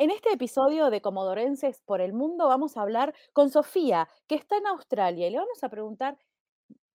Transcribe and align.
En 0.00 0.10
este 0.10 0.32
episodio 0.32 0.88
de 0.88 1.02
Comodorenses 1.02 1.82
por 1.82 2.00
el 2.00 2.14
Mundo 2.14 2.48
vamos 2.48 2.78
a 2.78 2.80
hablar 2.80 3.14
con 3.34 3.50
Sofía, 3.50 4.08
que 4.26 4.34
está 4.34 4.56
en 4.56 4.66
Australia, 4.66 5.28
y 5.28 5.30
le 5.30 5.36
vamos 5.36 5.62
a 5.62 5.68
preguntar 5.68 6.16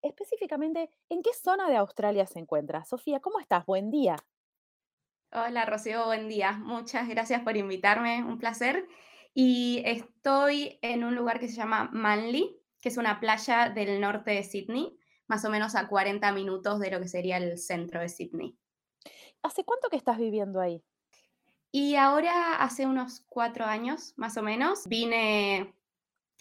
específicamente 0.02 0.90
en 1.10 1.22
qué 1.22 1.32
zona 1.36 1.70
de 1.70 1.76
Australia 1.76 2.26
se 2.26 2.40
encuentra. 2.40 2.84
Sofía, 2.84 3.20
¿cómo 3.20 3.40
estás? 3.40 3.64
Buen 3.68 3.92
día. 3.92 4.16
Hola 5.32 5.68
Rocío, 5.68 6.06
buen 6.06 6.28
día. 6.28 6.54
Muchas 6.54 7.08
gracias 7.08 7.44
por 7.44 7.56
invitarme, 7.56 8.24
un 8.24 8.40
placer. 8.40 8.88
Y 9.36 9.84
estoy 9.86 10.80
en 10.82 11.04
un 11.04 11.14
lugar 11.14 11.40
que 11.40 11.48
se 11.48 11.54
llama 11.54 11.92
Manly, 11.94 12.60
que 12.82 12.90
es 12.90 12.98
una 12.98 13.20
playa 13.20 13.70
del 13.70 14.02
norte 14.02 14.32
de 14.32 14.42
Sydney, 14.42 14.98
más 15.28 15.46
o 15.46 15.52
menos 15.52 15.76
a 15.76 15.88
40 15.88 16.32
minutos 16.32 16.80
de 16.80 16.90
lo 16.90 17.00
que 17.00 17.08
sería 17.08 17.38
el 17.38 17.60
centro 17.60 18.00
de 18.00 18.10
Sydney. 18.10 18.58
¿Hace 19.44 19.64
cuánto 19.64 19.90
que 19.90 19.98
estás 19.98 20.18
viviendo 20.18 20.60
ahí? 20.60 20.84
Y 21.78 21.98
ahora 21.98 22.56
hace 22.56 22.86
unos 22.86 23.26
cuatro 23.28 23.66
años, 23.66 24.14
más 24.16 24.38
o 24.38 24.42
menos, 24.42 24.88
vine 24.88 25.76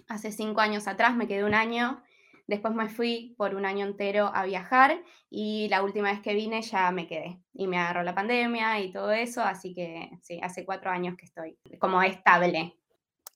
hace 0.06 0.30
cinco 0.30 0.60
años 0.60 0.86
atrás, 0.86 1.16
me 1.16 1.26
quedé 1.26 1.42
un 1.42 1.54
año, 1.54 2.00
después 2.46 2.72
me 2.72 2.88
fui 2.88 3.34
por 3.36 3.56
un 3.56 3.66
año 3.66 3.84
entero 3.84 4.30
a 4.32 4.44
viajar 4.44 5.02
y 5.30 5.66
la 5.70 5.82
última 5.82 6.12
vez 6.12 6.20
que 6.20 6.34
vine 6.34 6.62
ya 6.62 6.92
me 6.92 7.08
quedé 7.08 7.42
y 7.52 7.66
me 7.66 7.78
agarró 7.78 8.04
la 8.04 8.14
pandemia 8.14 8.78
y 8.78 8.92
todo 8.92 9.10
eso, 9.10 9.42
así 9.42 9.74
que 9.74 10.08
sí, 10.22 10.38
hace 10.40 10.64
cuatro 10.64 10.92
años 10.92 11.16
que 11.16 11.24
estoy 11.24 11.58
como 11.80 12.00
estable. 12.00 12.78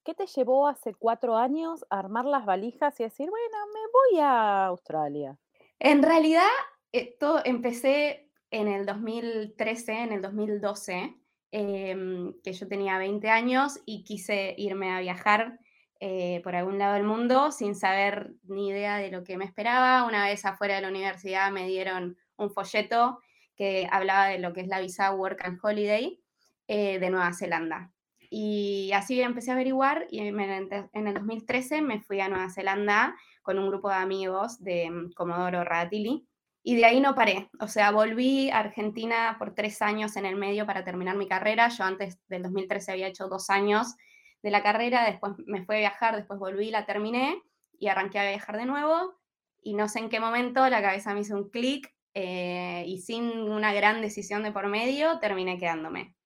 ¿Qué 0.04 0.14
te 0.14 0.26
llevó 0.26 0.68
hace 0.68 0.94
cuatro 0.94 1.36
años 1.36 1.84
a 1.90 1.98
armar 1.98 2.26
las 2.26 2.46
valijas 2.46 3.00
y 3.00 3.02
decir, 3.02 3.28
bueno, 3.28 3.56
me 3.74 3.80
voy 3.92 4.20
a 4.22 4.66
Australia? 4.66 5.36
En 5.80 6.04
realidad, 6.04 6.46
eh, 6.92 7.16
todo 7.18 7.40
empecé 7.44 8.30
en 8.52 8.68
el 8.68 8.86
2013, 8.86 9.92
en 9.94 10.12
el 10.12 10.22
2012 10.22 11.17
Em, 11.50 12.34
que 12.44 12.52
yo 12.52 12.68
tenía 12.68 12.98
20 12.98 13.30
años 13.30 13.80
y 13.86 14.04
quise 14.04 14.54
irme 14.58 14.90
a 14.92 15.00
viajar 15.00 15.58
eh, 15.98 16.42
por 16.44 16.54
algún 16.54 16.78
lado 16.78 16.94
del 16.94 17.04
mundo 17.04 17.52
sin 17.52 17.74
saber 17.74 18.34
ni 18.42 18.68
idea 18.68 18.98
de 18.98 19.10
lo 19.10 19.24
que 19.24 19.38
me 19.38 19.46
esperaba. 19.46 20.04
Una 20.04 20.24
vez 20.24 20.44
afuera 20.44 20.74
de 20.74 20.82
la 20.82 20.88
universidad 20.88 21.50
me 21.50 21.66
dieron 21.66 22.18
un 22.36 22.50
folleto 22.50 23.20
que 23.56 23.88
hablaba 23.90 24.26
de 24.26 24.38
lo 24.38 24.52
que 24.52 24.60
es 24.60 24.68
la 24.68 24.80
visa 24.80 25.10
Work 25.10 25.42
and 25.42 25.58
Holiday 25.62 26.20
eh, 26.68 26.98
de 26.98 27.10
Nueva 27.10 27.32
Zelanda. 27.32 27.92
Y 28.30 28.90
así 28.92 29.18
empecé 29.22 29.50
a 29.50 29.54
averiguar 29.54 30.06
y 30.10 30.18
en 30.20 30.38
el 30.38 31.14
2013 31.14 31.80
me 31.80 32.02
fui 32.02 32.20
a 32.20 32.28
Nueva 32.28 32.50
Zelanda 32.50 33.16
con 33.40 33.58
un 33.58 33.68
grupo 33.68 33.88
de 33.88 33.94
amigos 33.94 34.62
de 34.62 34.90
mm, 34.90 35.12
Comodoro 35.12 35.64
Ratilli 35.64 36.27
y 36.68 36.76
de 36.76 36.84
ahí 36.84 37.00
no 37.00 37.14
paré. 37.14 37.48
O 37.60 37.66
sea, 37.66 37.92
volví 37.92 38.50
a 38.50 38.58
Argentina 38.58 39.36
por 39.38 39.54
tres 39.54 39.80
años 39.80 40.16
en 40.16 40.26
el 40.26 40.36
medio 40.36 40.66
para 40.66 40.84
terminar 40.84 41.16
mi 41.16 41.26
carrera. 41.26 41.70
Yo 41.70 41.84
antes 41.84 42.18
del 42.28 42.42
2013 42.42 42.92
había 42.92 43.06
hecho 43.06 43.26
dos 43.26 43.48
años 43.48 43.96
de 44.42 44.50
la 44.50 44.62
carrera, 44.62 45.06
después 45.06 45.32
me 45.46 45.64
fui 45.64 45.76
a 45.76 45.78
viajar, 45.78 46.14
después 46.14 46.38
volví, 46.38 46.70
la 46.70 46.84
terminé 46.84 47.40
y 47.78 47.88
arranqué 47.88 48.18
a 48.18 48.28
viajar 48.28 48.58
de 48.58 48.66
nuevo. 48.66 49.14
Y 49.62 49.72
no 49.72 49.88
sé 49.88 50.00
en 50.00 50.10
qué 50.10 50.20
momento 50.20 50.68
la 50.68 50.82
cabeza 50.82 51.14
me 51.14 51.20
hizo 51.20 51.36
un 51.36 51.48
clic 51.48 51.90
eh, 52.12 52.84
y 52.86 52.98
sin 52.98 53.24
una 53.24 53.72
gran 53.72 54.02
decisión 54.02 54.42
de 54.42 54.52
por 54.52 54.66
medio 54.66 55.18
terminé 55.20 55.56
quedándome. 55.56 56.16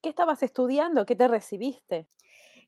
¿Qué 0.00 0.10
estabas 0.10 0.44
estudiando? 0.44 1.04
¿Qué 1.04 1.16
te 1.16 1.26
recibiste? 1.26 2.06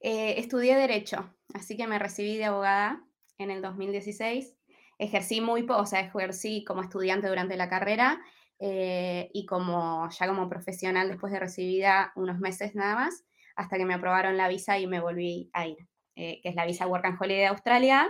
Eh, 0.00 0.41
estudié 0.41 0.75
Derecho, 0.75 1.33
así 1.54 1.77
que 1.77 1.87
me 1.87 2.00
recibí 2.00 2.37
de 2.37 2.47
abogada 2.47 3.00
en 3.39 3.53
el 3.53 3.62
2016 3.62 4.56
ejercí 5.03 5.41
muy 5.41 5.65
poco, 5.65 5.83
o 5.83 5.87
sea, 5.87 6.01
ejercí 6.01 6.65
como 6.65 6.83
estudiante 6.83 7.29
durante 7.29 7.57
la 7.57 7.69
carrera 7.69 8.21
eh, 8.59 9.31
y 9.33 9.47
como 9.47 10.09
ya 10.11 10.29
como 10.29 10.49
profesional 10.49 11.09
después 11.09 11.33
de 11.33 11.41
recibida 11.41 12.13
unos 12.15 12.39
meses 12.39 12.75
nada 12.75 12.95
más, 12.95 13.25
hasta 13.57 13.77
que 13.77 13.85
me 13.85 13.95
aprobaron 13.95 14.37
la 14.37 14.49
visa 14.49 14.79
y 14.79 14.87
me 14.87 15.01
volví 15.01 15.51
a 15.53 15.67
ir, 15.67 15.89
eh, 16.15 16.41
que 16.43 16.49
es 16.49 16.55
la 16.55 16.67
visa 16.67 16.87
Work 16.87 17.05
and 17.05 17.19
Holiday 17.21 17.41
de 17.41 17.47
Australia, 17.47 18.09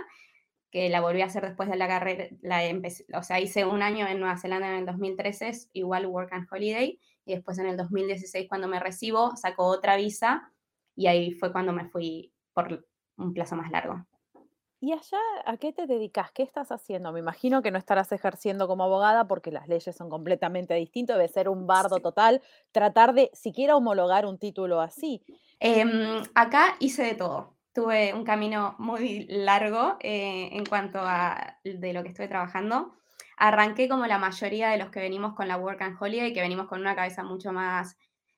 que 0.71 0.89
la 0.89 1.01
volví 1.01 1.21
a 1.21 1.25
hacer 1.25 1.43
después 1.45 1.69
de 1.69 1.77
la 1.77 1.87
carrera, 1.87 2.27
la 2.41 2.61
o 3.17 3.23
sea, 3.23 3.39
hice 3.39 3.65
un 3.65 3.81
año 3.81 4.07
en 4.07 4.19
Nueva 4.19 4.37
Zelanda 4.37 4.69
en 4.69 4.75
el 4.75 4.85
2013, 4.85 5.69
igual 5.73 6.05
Work 6.05 6.33
and 6.33 6.47
Holiday, 6.51 6.99
y 7.25 7.33
después 7.33 7.57
en 7.57 7.67
el 7.67 7.77
2016 7.77 8.47
cuando 8.47 8.67
me 8.67 8.79
recibo, 8.79 9.35
saco 9.35 9.65
otra 9.65 9.95
visa 9.95 10.51
y 10.95 11.07
ahí 11.07 11.31
fue 11.33 11.51
cuando 11.51 11.73
me 11.73 11.85
fui 11.85 12.33
por 12.53 12.85
un 13.17 13.33
plazo 13.33 13.55
más 13.55 13.71
largo. 13.71 14.05
¿Y 14.83 14.91
allá 14.91 15.17
a 15.45 15.55
qué 15.55 15.71
te 15.71 15.87
dedicas? 15.87 16.33
¿Qué 16.33 16.43
estás 16.43 16.69
haciendo? 16.69 17.13
Me 17.13 17.21
imagino 17.21 17.61
que 17.61 17.71
no 17.71 17.77
estarás 17.77 18.11
ejerciendo 18.11 18.67
como 18.67 18.83
abogada 18.83 19.25
porque 19.29 19.49
las 19.49 19.69
leyes 19.69 19.95
son 19.95 20.09
completamente 20.09 20.73
distintas, 20.73 21.15
debe 21.15 21.29
ser 21.29 21.47
un 21.47 21.65
bardo 21.65 22.01
total 22.01 22.41
tratar 22.73 23.13
de 23.13 23.31
siquiera 23.31 23.77
homologar 23.77 24.25
un 24.25 24.37
título 24.37 24.81
así. 24.81 25.23
Em, 25.61 26.21
acá 26.35 26.75
hice 26.81 27.03
de 27.03 27.15
todo. 27.15 27.55
Tuve 27.71 28.13
un 28.13 28.25
camino 28.25 28.75
muy 28.77 29.25
largo 29.29 29.95
eh, 30.01 30.49
en 30.51 30.65
cuanto 30.65 30.99
a 30.99 31.59
de 31.63 31.93
lo 31.93 32.03
que 32.03 32.09
estoy 32.09 32.27
trabajando. 32.27 32.91
Arranqué 33.37 33.87
como 33.87 34.05
la 34.05 34.17
mayoría 34.17 34.67
de 34.71 34.79
los 34.79 34.89
que 34.89 34.99
venimos 34.99 35.33
con 35.33 35.47
la 35.47 35.55
Work 35.55 35.81
and 35.81 35.95
Holiday, 35.97 36.33
que 36.33 36.41
venimos 36.41 36.67
con 36.67 36.81
una 36.81 36.93
cabeza 36.93 37.23
mucho 37.23 37.53
más 37.53 37.95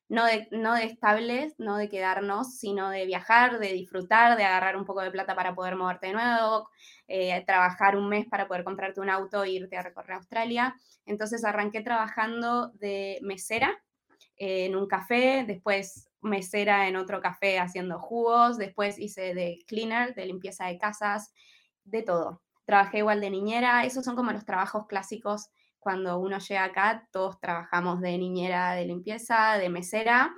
no 0.08 0.26
de, 0.26 0.48
no 0.52 0.76
de 0.76 0.84
estables, 0.86 1.56
no 1.58 1.78
de 1.78 1.90
quedarnos, 1.90 2.58
sino 2.58 2.90
de 2.90 3.06
viajar, 3.06 3.60
de 3.60 3.74
disfrutar, 3.74 4.38
de 4.38 4.44
agarrar 4.44 4.78
un 4.78 4.86
poco 4.86 5.02
de 5.02 5.12
plata 5.12 5.36
para 5.36 5.56
poder 5.56 5.76
moverte 5.76 6.08
de 6.08 6.14
nuevo, 6.14 6.70
eh, 7.08 7.44
trabajar 7.46 7.96
un 7.98 8.10
mes 8.10 8.26
para 8.28 8.48
poder 8.48 8.64
comprarte 8.64 9.02
un 9.02 9.10
auto 9.10 9.44
e 9.44 9.52
irte 9.52 9.78
a 9.78 9.82
recorrer 9.84 10.18
Australia. 10.18 10.76
Entonces 11.06 11.44
arranqué 11.44 11.82
trabajando 11.82 12.70
de 12.74 13.20
mesera 13.22 13.82
en 14.38 14.76
un 14.76 14.88
café, 14.88 15.44
después 15.48 16.10
mesera 16.22 16.88
en 16.88 16.96
otro 16.96 17.22
café 17.22 17.60
haciendo 17.60 18.00
jugos, 18.00 18.58
después 18.58 19.00
hice 19.00 19.34
de 19.34 19.64
cleaner, 19.68 20.14
de 20.16 20.26
limpieza 20.26 20.66
de 20.66 20.78
casas, 20.78 21.34
de 21.84 22.02
todo. 22.04 22.42
Trabajé 22.66 23.00
igual 23.00 23.22
de 23.22 23.30
niñera, 23.30 23.86
esos 23.86 24.04
son 24.04 24.16
como 24.16 24.32
los 24.32 24.46
trabajos 24.46 24.88
clásicos 24.88 25.50
cuando 25.86 26.18
uno 26.18 26.40
llega 26.40 26.64
acá, 26.64 27.08
todos 27.12 27.40
trabajamos 27.40 28.02
de 28.02 28.18
niñera 28.18 28.74
de 28.74 28.86
limpieza, 28.86 29.60
de 29.60 29.70
mesera. 29.70 30.34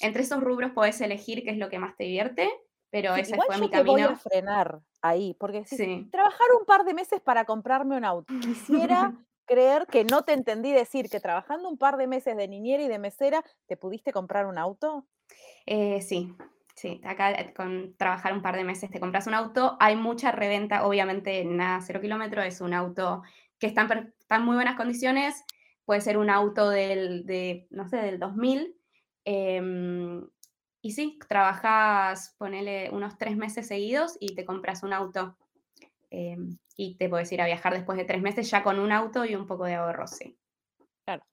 Entre 0.00 0.22
esos 0.22 0.40
rubros 0.40 0.72
podés 0.72 0.98
elegir 1.02 1.44
qué 1.44 1.50
es 1.50 1.58
lo 1.58 1.68
que 1.68 1.78
más 1.78 1.94
te 1.94 2.04
divierte, 2.04 2.50
pero 2.88 3.14
ese 3.14 3.36
fue 3.36 3.58
mi 3.58 3.68
camino. 3.68 3.92
Voy 3.92 4.00
a 4.00 4.16
frenar 4.16 4.80
ahí, 5.02 5.36
porque 5.38 5.66
si 5.66 6.08
trabajar 6.10 6.46
un 6.58 6.64
par 6.64 6.86
de 6.86 6.94
meses 6.94 7.20
para 7.20 7.44
comprarme 7.44 7.98
un 7.98 8.06
auto. 8.06 8.32
Quisiera 8.40 9.12
creer 9.44 9.86
que 9.88 10.04
no 10.04 10.22
te 10.22 10.32
entendí 10.32 10.72
decir 10.72 11.10
que 11.10 11.20
trabajando 11.20 11.68
un 11.68 11.76
par 11.76 11.98
de 11.98 12.06
meses 12.06 12.34
de 12.34 12.48
niñera 12.48 12.82
y 12.82 12.88
de 12.88 12.98
mesera, 12.98 13.44
¿te 13.66 13.76
pudiste 13.76 14.10
comprar 14.10 14.46
un 14.46 14.56
auto? 14.56 15.06
Eh, 15.66 16.00
sí, 16.00 16.34
Sí, 16.78 17.00
acá 17.02 17.52
con 17.54 17.96
trabajar 17.96 18.32
un 18.32 18.40
par 18.40 18.54
de 18.54 18.62
meses 18.62 18.88
te 18.88 19.00
compras 19.00 19.26
un 19.26 19.34
auto. 19.34 19.76
Hay 19.80 19.96
mucha 19.96 20.30
reventa, 20.30 20.86
obviamente 20.86 21.44
nada, 21.44 21.80
cero 21.80 22.00
kilómetro 22.00 22.40
es 22.40 22.60
un 22.60 22.72
auto 22.72 23.24
que 23.58 23.66
está 23.66 23.88
en, 24.28 24.42
muy 24.42 24.54
buenas 24.54 24.76
condiciones. 24.76 25.44
Puede 25.84 26.00
ser 26.00 26.18
un 26.18 26.30
auto 26.30 26.70
del, 26.70 27.24
de, 27.26 27.66
no 27.70 27.88
sé, 27.88 27.96
del 27.98 28.18
2000. 28.18 28.76
Em, 29.24 30.26
y 30.80 30.92
sí, 30.92 31.18
trabajas, 31.28 32.34
ponele 32.38 32.90
unos 32.90 33.18
tres 33.18 33.36
meses 33.36 33.66
seguidos 33.66 34.16
y 34.20 34.34
te 34.34 34.44
compras 34.44 34.82
un 34.82 34.92
auto. 34.92 35.36
Em, 36.10 36.58
y 36.76 36.96
te 36.96 37.08
puedes 37.08 37.30
ir 37.32 37.42
a 37.42 37.46
viajar 37.46 37.74
después 37.74 37.98
de 37.98 38.04
tres 38.04 38.22
meses 38.22 38.50
ya 38.50 38.62
con 38.62 38.78
un 38.78 38.92
auto 38.92 39.24
y 39.24 39.34
un 39.34 39.46
poco 39.46 39.64
de 39.64 39.74
ahorro, 39.74 40.06
sí. 40.06 40.38
Claro. 41.04 41.24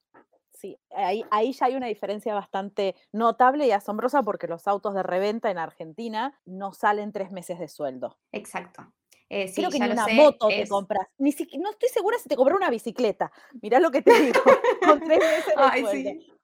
Sí, 0.51 0.77
ahí, 0.89 1.23
ahí 1.31 1.53
ya 1.53 1.67
hay 1.67 1.75
una 1.75 1.87
diferencia 1.87 2.33
bastante 2.33 2.95
notable 3.11 3.67
y 3.67 3.71
asombrosa 3.71 4.23
porque 4.23 4.47
los 4.47 4.67
autos 4.67 4.95
de 4.95 5.03
reventa 5.03 5.51
en 5.51 5.57
Argentina 5.57 6.39
no 6.45 6.73
salen 6.73 7.11
tres 7.11 7.31
meses 7.31 7.59
de 7.59 7.67
sueldo. 7.67 8.17
Exacto. 8.31 8.91
Eh, 9.29 9.51
Creo 9.53 9.69
que 9.69 9.79
ni 9.79 9.89
una 9.89 10.07
moto 10.07 10.47
te 10.47 10.67
compras. 10.67 11.07
Ni 11.17 11.31
no 11.57 11.71
estoy 11.71 11.89
segura 11.89 12.17
si 12.19 12.29
te 12.29 12.35
compré 12.35 12.55
una 12.55 12.69
bicicleta. 12.69 13.31
Mirá 13.61 13.79
lo 13.79 13.91
que 13.91 14.01
te 14.01 14.13
digo. 14.21 14.41
con 14.85 14.99
tres 14.99 15.19
meses 15.19 16.03
de 16.03 16.35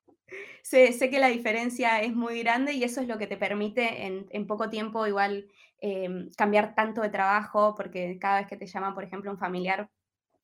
Sé, 0.64 0.94
sé, 0.94 1.10
que 1.10 1.20
la 1.20 1.28
diferencia 1.28 2.02
es 2.02 2.14
muy 2.16 2.42
grande 2.42 2.74
y 2.74 2.84
eso 2.84 3.02
es 3.02 3.08
lo 3.08 3.18
que 3.18 3.28
te 3.28 3.36
permite 3.36 4.06
en, 4.06 4.28
en 4.30 4.48
poco 4.48 4.70
tiempo 4.70 5.06
igual 5.06 5.48
em, 5.80 6.30
cambiar 6.38 6.76
tanto 6.76 7.02
de 7.02 7.10
trabajo, 7.10 7.74
porque 7.76 8.18
cada 8.20 8.40
vez 8.40 8.48
que 8.48 8.58
te 8.58 8.68
llama, 8.68 8.94
por 8.94 9.04
ejemplo, 9.04 9.32
un 9.32 9.38
familiar, 9.38 9.90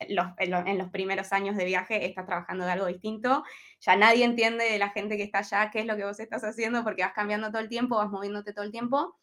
los, 0.08 0.26
en, 0.38 0.78
los, 0.78 0.90
primeros 0.90 1.32
años 1.32 1.56
de 1.56 1.64
viaje 1.64 2.04
estás 2.04 2.26
trabajando 2.26 2.64
de 2.64 2.72
algo 2.72 2.86
distinto, 2.86 3.44
ya 3.80 3.96
nadie 3.96 4.24
entiende 4.24 4.64
de 4.64 4.78
la 4.78 4.90
gente 4.90 5.16
que 5.16 5.22
está 5.22 5.38
allá 5.38 5.70
qué 5.70 5.80
es 5.80 5.86
lo 5.86 5.96
que 5.96 6.04
vos 6.04 6.20
estás 6.20 6.44
haciendo 6.44 6.84
porque 6.84 7.02
vas 7.02 7.14
cambiando 7.14 7.50
todo 7.50 7.62
el 7.62 7.68
tiempo, 7.68 7.96
vas 7.96 8.10
moviéndote 8.10 8.52
todo 8.52 8.64
el 8.64 8.72
tiempo 8.72 9.16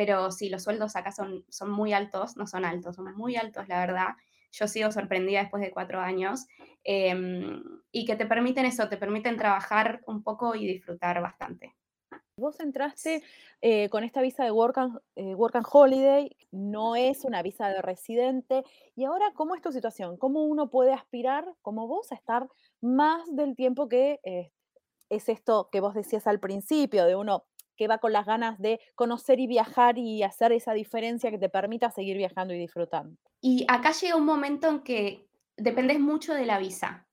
pero 0.00 0.30
sí, 0.30 0.48
los 0.48 0.62
sueldos 0.62 0.96
acá 0.96 1.12
son, 1.12 1.44
son 1.50 1.70
muy 1.70 1.92
altos, 1.92 2.34
no 2.34 2.46
son 2.46 2.64
altos, 2.64 2.96
son 2.96 3.14
muy 3.18 3.36
altos, 3.36 3.68
la 3.68 3.80
verdad. 3.80 4.08
Yo 4.50 4.66
sigo 4.66 4.90
sorprendida 4.90 5.40
después 5.40 5.62
de 5.62 5.72
cuatro 5.72 6.00
años 6.00 6.46
em, 6.84 7.62
y 7.92 8.06
que 8.06 8.16
te 8.16 8.24
permiten 8.24 8.64
eso, 8.64 8.88
te 8.88 8.96
permiten 8.96 9.36
trabajar 9.36 10.00
un 10.06 10.22
poco 10.22 10.54
y 10.54 10.66
disfrutar 10.66 11.20
bastante. 11.20 11.76
Vos 12.34 12.60
entraste 12.60 13.22
eh, 13.60 13.90
con 13.90 14.02
esta 14.02 14.22
visa 14.22 14.42
de 14.42 14.52
work 14.52 14.78
and, 14.78 14.98
eh, 15.16 15.34
work 15.34 15.56
and, 15.56 15.66
Holiday, 15.70 16.34
no 16.50 16.96
es 16.96 17.26
una 17.26 17.42
visa 17.42 17.68
de 17.68 17.82
residente. 17.82 18.64
Y 18.96 19.04
ahora, 19.04 19.26
¿cómo 19.34 19.54
es 19.54 19.60
tu 19.60 19.70
situación? 19.70 20.16
¿Cómo 20.16 20.44
uno 20.44 20.70
puede 20.70 20.94
aspirar, 20.94 21.44
como 21.60 21.86
vos, 21.86 22.10
a 22.10 22.14
estar 22.14 22.48
más 22.80 23.20
del 23.36 23.54
tiempo 23.54 23.86
que 23.86 24.18
eh, 24.24 24.50
es 25.10 25.28
esto 25.28 25.68
que 25.70 25.80
vos 25.80 25.92
decías 25.92 26.26
al 26.26 26.40
principio, 26.40 27.04
de 27.04 27.16
uno 27.16 27.44
que 27.80 27.88
va 27.88 27.96
con 27.96 28.12
las 28.12 28.26
ganas 28.26 28.58
de 28.58 28.78
conocer 28.94 29.40
y 29.40 29.46
viajar 29.46 29.96
y 29.96 30.22
hacer 30.22 30.52
esa 30.52 30.74
diferencia 30.74 31.30
que 31.30 31.38
te 31.38 31.48
permita 31.48 31.90
seguir 31.90 32.18
viajando 32.18 32.52
y 32.52 32.58
disfrutando? 32.58 33.16
Y 33.40 33.64
acá 33.68 33.92
llega 33.92 34.16
un 34.16 34.26
momento 34.26 34.68
en 34.68 34.80
que 34.80 35.26
dependes 35.56 35.98
mucho 35.98 36.34
de 36.34 36.44
la 36.44 36.58
visa. 36.58 37.06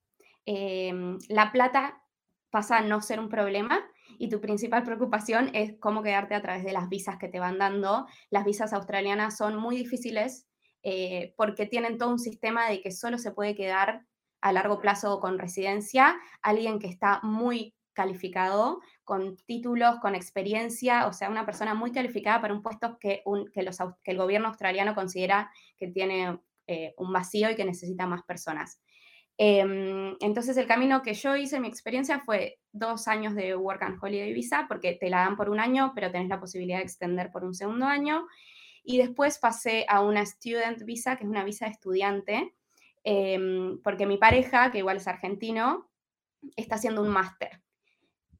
Em, 0.45 1.19
la 1.29 1.53
plata 1.53 2.03
pasa 2.49 2.79
a 2.79 2.81
no 2.81 2.99
ser 2.99 3.21
un 3.21 3.29
problema 3.29 3.79
y 4.19 4.27
tu 4.27 4.41
principal 4.41 4.83
preocupación 4.83 5.51
es 5.53 5.73
cómo 5.79 6.03
quedarte 6.03 6.35
a 6.35 6.41
través 6.41 6.65
de 6.65 6.73
las 6.73 6.89
visas 6.89 7.15
que 7.17 7.29
te 7.29 7.39
van 7.39 7.59
dando. 7.59 8.05
Las 8.29 8.43
visas 8.43 8.73
australianas 8.73 9.37
son 9.37 9.55
muy 9.55 9.77
difíciles 9.77 10.49
eh, 10.83 11.33
porque 11.37 11.65
tienen 11.65 11.97
todo 11.97 12.09
un 12.09 12.19
sistema 12.19 12.69
de 12.69 12.81
que 12.81 12.91
solo 12.91 13.17
se 13.17 13.31
puede 13.31 13.55
quedar 13.55 14.05
a 14.41 14.51
largo 14.51 14.81
plazo 14.81 15.21
con 15.21 15.39
residencia 15.39 16.17
alguien 16.41 16.77
que 16.77 16.87
está 16.87 17.21
muy 17.23 17.73
calificado, 17.97 18.79
con 19.03 19.37
títulos, 19.47 19.97
con 19.99 20.13
experiencia, 20.13 21.07
o 21.07 21.13
sea, 21.13 21.31
una 21.31 21.47
persona 21.47 21.73
muy 21.73 21.91
calificada 21.91 22.39
para 22.39 22.53
un 22.53 22.61
puesto 22.61 22.99
que, 22.99 23.23
que, 23.51 23.63
los, 23.63 23.77
que 24.03 24.11
el 24.11 24.17
gobierno 24.17 24.49
australiano 24.49 24.93
considera 24.93 25.51
que 25.77 25.87
tiene 25.87 26.39
eh, 26.67 26.93
un 26.97 27.11
vacío 27.11 27.49
y 27.49 27.55
que 27.55 27.65
necesita 27.65 28.05
más 28.05 28.21
personas. 28.21 28.79
Em, 29.39 30.15
entonces, 30.19 30.57
el 30.57 30.67
camino 30.67 31.01
que 31.01 31.15
yo 31.15 31.35
hice, 31.35 31.59
mi 31.59 31.67
experiencia 31.67 32.19
fue 32.19 32.59
dos 32.71 33.07
años 33.07 33.33
de 33.33 33.55
Work 33.55 33.81
and 33.81 33.97
Holiday 33.99 34.31
Visa, 34.31 34.65
porque 34.67 34.93
te 34.93 35.09
la 35.09 35.21
dan 35.21 35.35
por 35.35 35.49
un 35.49 35.59
año, 35.59 35.93
pero 35.95 36.11
tenés 36.11 36.29
la 36.29 36.39
posibilidad 36.39 36.77
de 36.77 36.83
extender 36.83 37.31
por 37.31 37.43
un 37.43 37.55
segundo 37.55 37.87
año. 37.87 38.27
Y 38.83 38.99
después 38.99 39.39
pasé 39.39 39.87
a 39.89 40.01
una 40.01 40.23
Student 40.23 40.83
Visa, 40.83 41.15
que 41.15 41.23
es 41.23 41.29
una 41.29 41.43
visa 41.43 41.65
de 41.65 41.71
estudiante, 41.71 42.53
em, 43.03 43.81
porque 43.81 44.05
mi 44.05 44.17
pareja, 44.17 44.71
que 44.71 44.79
igual 44.79 44.97
es 44.97 45.07
argentino, 45.07 45.89
está 46.55 46.75
haciendo 46.75 47.01
un 47.01 47.09
máster. 47.09 47.61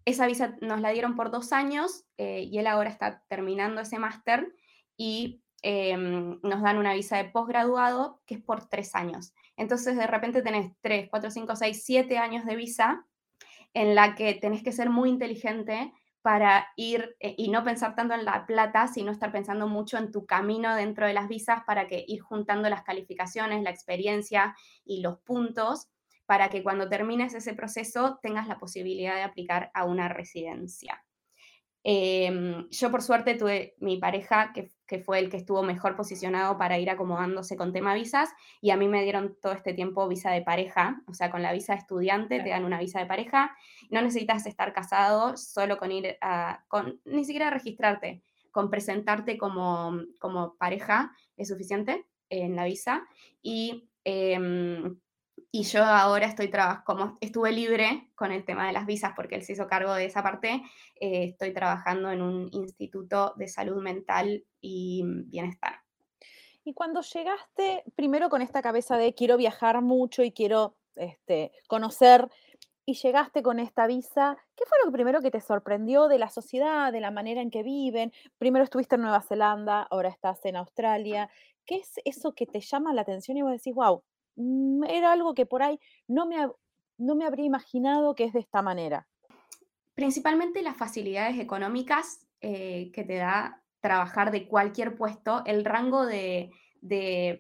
Esa 0.07 0.25
visa 0.25 0.56
nos 0.62 0.80
la 0.80 0.92
dieron 0.92 1.18
por 1.18 1.31
dos 1.31 1.51
años 1.51 2.06
eh, 2.18 2.48
y 2.50 2.59
él 2.59 2.68
ahora 2.68 2.89
está 2.89 3.25
terminando 3.27 3.81
ese 3.81 4.00
máster 4.00 4.56
y 4.95 5.42
em, 5.62 6.39
nos 6.44 6.62
dan 6.62 6.77
una 6.77 6.94
visa 6.94 7.18
de 7.18 7.25
posgraduado 7.25 8.21
que 8.25 8.36
es 8.36 8.42
por 8.42 8.69
tres 8.69 8.95
años. 8.95 9.33
Entonces 9.57 9.98
de 9.98 10.07
repente 10.07 10.42
tenés 10.42 10.71
tres, 10.80 11.09
cuatro, 11.09 11.30
cinco, 11.30 11.57
seis, 11.57 11.83
siete 11.83 12.18
años 12.18 12.45
de 12.45 12.56
visa 12.56 13.06
en 13.74 13.95
la 13.95 14.15
que 14.15 14.33
tenés 14.36 14.63
que 14.63 14.71
ser 14.71 14.89
muy 14.89 15.09
inteligente 15.09 15.92
para 16.21 16.69
ir 16.77 17.18
eh, 17.19 17.36
y 17.38 17.50
no 17.50 17.65
pensar 17.65 17.94
tanto 17.94 18.13
en 18.13 18.24
la 18.24 18.45
plata, 18.45 18.88
sino 18.88 19.12
estar 19.12 19.33
pensando 19.33 19.68
mucho 19.68 19.98
en 19.98 20.13
tu 20.13 20.25
camino 20.25 20.74
dentro 20.74 21.06
de 21.06 21.13
las 21.13 21.27
visas 21.27 21.63
para 21.68 21.89
que 21.89 22.06
ir 22.07 22.21
juntando 22.21 22.69
las 22.69 22.83
calificaciones, 22.83 23.62
la 23.62 23.71
experiencia 23.71 24.56
y 24.86 25.01
los 25.01 25.19
puntos 25.19 25.89
para 26.27 26.50
que 26.50 26.62
cuando 26.62 26.88
termines 26.89 27.33
ese 27.33 27.53
proceso 27.53 28.19
tengas 28.21 28.47
la 28.47 28.59
posibilidad 28.59 29.15
de 29.15 29.24
aplicar 29.24 29.71
a 29.74 29.85
una 29.85 30.09
residencia. 30.09 31.03
Em, 31.89 32.68
yo 32.69 32.91
por 32.91 33.01
suerte 33.01 33.35
tuve 33.35 33.75
mi 33.79 33.95
pareja, 33.97 34.51
que, 34.53 34.69
fue 35.00 35.19
el 35.19 35.29
que 35.29 35.38
estuvo 35.38 35.63
mejor 35.63 35.95
posicionado 35.95 36.57
para 36.57 36.77
ir 36.77 36.89
acomodándose 36.89 37.56
con 37.56 37.71
tema 37.71 37.94
visas, 37.94 38.29
y 38.59 38.71
a 38.71 38.77
mí 38.77 38.89
me 38.89 39.03
dieron 39.03 39.38
todo 39.41 39.53
este 39.53 39.74
tiempo 39.74 40.06
visa 40.09 40.31
de 40.31 40.41
pareja, 40.41 41.01
o 41.07 41.13
sea, 41.13 41.31
con 41.31 41.41
la 41.41 41.53
visa 41.53 41.74
de 41.74 41.79
estudiante 41.79 42.41
te 42.41 42.50
dan 42.50 42.65
una 42.65 42.77
visa 42.77 43.00
de 43.00 43.06
pareja, 43.06 43.56
no 43.89 44.01
necesitas 44.01 44.45
estar 44.47 44.74
casado, 44.74 45.38
solo 45.38 45.77
con 45.77 45.94
ir 45.94 46.18
a, 46.19 46.65
con, 46.68 47.00
ni 47.06 47.24
siquiera 47.24 47.51
registrarte, 47.51 48.21
con 48.51 48.69
presentarte 48.69 49.38
como, 49.38 50.01
como 50.19 50.57
pareja 50.57 51.13
es 51.38 51.47
suficiente 51.47 52.06
en 52.29 52.57
la 52.57 52.65
visa, 52.65 53.07
y... 53.41 53.89
Em, 54.03 55.00
y 55.52 55.64
yo 55.64 55.84
ahora 55.84 56.28
estoy 56.28 56.50
trabajando, 56.50 56.84
como 56.86 57.18
estuve 57.22 57.52
libre 57.52 58.10
con 58.16 58.32
el 58.32 58.46
tema 58.46 58.68
de 58.68 58.74
las 58.74 58.86
visas 58.86 59.14
porque 59.16 59.36
él 59.36 59.44
se 59.44 59.54
hizo 59.54 59.68
cargo 59.68 59.94
de 59.94 60.06
esa 60.06 60.24
parte, 60.24 60.62
eh, 61.00 61.30
estoy 61.30 61.54
trabajando 61.54 62.12
en 62.12 62.22
un 62.22 62.50
instituto 62.52 63.34
de 63.38 63.48
salud 63.48 63.82
mental 63.82 64.46
y 64.62 65.04
bienestar. 65.26 65.82
Y 66.64 66.74
cuando 66.74 67.02
llegaste 67.02 67.84
primero 67.96 68.30
con 68.30 68.42
esta 68.42 68.62
cabeza 68.62 68.98
de 68.98 69.14
quiero 69.14 69.38
viajar 69.38 69.82
mucho 69.82 70.22
y 70.22 70.32
quiero 70.32 70.76
este, 70.96 71.54
conocer, 71.68 72.30
y 72.90 72.94
llegaste 72.94 73.44
con 73.44 73.60
esta 73.60 73.86
visa, 73.86 74.38
¿qué 74.56 74.64
fue 74.66 74.78
lo 74.86 74.94
primero 74.94 75.22
que 75.22 75.30
te 75.30 75.42
sorprendió 75.42 76.08
de 76.08 76.18
la 76.18 76.30
sociedad, 76.30 76.94
de 76.94 77.02
la 77.02 77.12
manera 77.12 77.42
en 77.42 77.52
que 77.52 77.62
viven? 77.62 78.14
Primero 78.38 78.64
estuviste 78.64 78.96
en 78.96 79.02
Nueva 79.02 79.22
Zelanda, 79.22 79.82
ahora 79.84 80.08
estás 80.08 80.46
en 80.46 80.56
Australia. 80.56 81.30
¿Qué 81.66 81.76
es 81.76 82.00
eso 82.06 82.34
que 82.34 82.46
te 82.46 82.62
llama 82.62 82.94
la 82.94 83.02
atención 83.02 83.36
y 83.36 83.42
vos 83.42 83.52
decís, 83.52 83.76
wow, 83.76 84.04
era 84.88 85.12
algo 85.12 85.34
que 85.34 85.45
por 85.45 85.63
ahí 85.63 85.80
no 86.07 86.25
me, 86.25 86.48
no 86.98 87.16
me 87.16 87.25
habría 87.25 87.45
imaginado 87.45 88.16
que 88.16 88.25
es 88.25 88.34
de 88.34 88.39
esta 88.39 88.62
manera. 88.62 89.07
Principalmente 89.95 90.62
las 90.62 90.78
facilidades 90.78 91.39
económicas 91.39 92.28
eh, 92.42 92.92
que 92.94 93.04
te 93.04 93.16
da 93.16 93.63
trabajar 93.81 94.31
de 94.31 94.48
cualquier 94.48 94.95
puesto, 94.95 95.44
el 95.45 95.66
rango 95.66 96.06
de, 96.06 96.51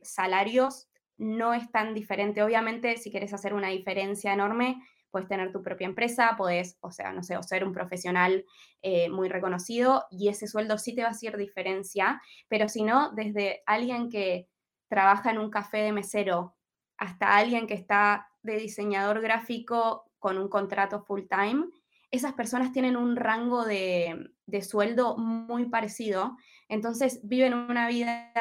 salarios 0.01 0.89
no 1.17 1.53
es 1.53 1.71
tan 1.71 1.93
diferente. 1.93 2.43
Obviamente, 2.43 2.97
si 2.97 3.11
quieres 3.11 3.33
hacer 3.33 3.53
una 3.53 3.69
diferencia 3.69 4.33
enorme, 4.33 4.81
puedes 5.11 5.27
tener 5.27 5.51
tu 5.51 5.61
propia 5.61 5.85
empresa, 5.85 6.35
puedes, 6.37 6.77
o 6.81 6.91
sea, 6.91 7.13
no 7.13 7.23
sé, 7.23 7.41
ser 7.43 7.63
un 7.63 7.73
profesional 7.73 8.43
eh, 8.81 9.09
muy 9.09 9.29
reconocido 9.29 10.05
y 10.09 10.29
ese 10.29 10.47
sueldo 10.47 10.77
sí 10.77 10.95
te 10.95 11.03
va 11.03 11.09
a 11.09 11.11
hacer 11.11 11.37
diferencia, 11.37 12.21
pero 12.47 12.67
si 12.67 12.83
no, 12.83 13.11
desde 13.13 13.61
alguien 13.65 14.09
que 14.09 14.47
trabaja 14.89 15.31
en 15.31 15.37
un 15.37 15.49
café 15.49 15.77
de 15.77 15.91
mesero 15.91 16.56
hasta 16.97 17.35
alguien 17.35 17.67
que 17.67 17.73
está 17.73 18.29
de 18.43 18.57
diseñador 18.57 19.21
gráfico 19.21 20.05
con 20.19 20.37
un 20.37 20.49
contrato 20.49 21.01
full 21.01 21.23
time, 21.29 21.65
esas 22.11 22.33
personas 22.33 22.71
tienen 22.71 22.95
un 22.95 23.15
rango 23.15 23.65
de, 23.65 24.31
sueldo 24.61 25.17
muy 25.17 25.65
parecido, 25.65 26.37
entonces 26.69 27.19
viven 27.23 27.53
una 27.53 27.87
vida 27.87 28.31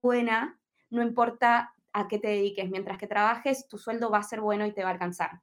buena, 0.00 0.60
no 0.90 1.02
importa 1.02 1.74
a 1.92 2.08
qué 2.08 2.18
te 2.18 2.28
dediques, 2.28 2.70
mientras 2.70 2.98
que 2.98 3.06
trabajes, 3.06 3.68
tu 3.68 3.78
sueldo 3.78 4.10
va 4.10 4.18
a 4.18 4.22
ser 4.22 4.40
bueno 4.40 4.66
y 4.66 4.72
te 4.72 4.82
va 4.82 4.90
a 4.90 4.92
alcanzar. 4.92 5.42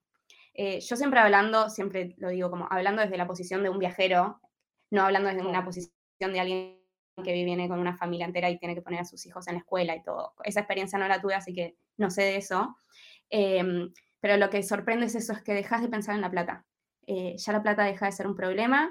Eh, 0.54 0.80
yo 0.82 0.96
siempre 0.96 1.20
hablando, 1.20 1.70
siempre 1.70 2.16
lo 2.18 2.30
digo 2.30 2.50
como 2.50 2.68
hablando 2.70 3.02
desde 3.02 3.18
la 3.18 3.28
posición 3.28 3.64
de 3.64 3.70
un 3.70 3.80
viajero, 3.80 4.42
no 4.90 5.04
hablando 5.04 5.30
desde 5.30 5.46
una 5.46 5.64
posición 5.64 5.92
de 6.20 6.40
alguien 6.40 6.82
que 7.24 7.34
viene 7.34 7.68
con 7.68 7.80
una 7.80 7.98
familia 7.98 8.26
entera 8.26 8.50
y 8.50 8.58
tiene 8.58 8.76
que 8.76 8.82
poner 8.82 9.02
a 9.02 9.06
sus 9.06 9.26
hijos 9.26 9.48
en 9.48 9.56
la 9.56 9.60
escuela 9.60 9.96
y 9.96 10.04
todo. 10.04 10.34
Esa 10.44 10.62
experiencia 10.62 10.98
no 10.98 11.08
la 11.08 11.22
tuve, 11.22 11.36
así 11.36 11.54
que 11.54 11.78
no 12.02 12.12
sé 12.12 12.24
de 12.24 12.38
eso. 12.38 12.76
Em, 13.30 13.92
pero 14.20 14.38
lo 14.38 14.50
que 14.50 14.64
sorprende 14.64 15.06
es 15.06 15.16
eso, 15.16 15.34
es 15.34 15.42
que 15.44 15.54
dejas 15.54 15.82
de 15.82 15.90
pensar 15.90 16.16
en 16.16 16.22
la 16.22 16.32
plata. 16.32 16.66
Eh, 17.08 17.36
ya 17.38 17.54
la 17.54 17.64
plata 17.64 17.84
deja 17.84 18.06
de 18.06 18.12
ser 18.12 18.28
un 18.28 18.36
problema, 18.36 18.90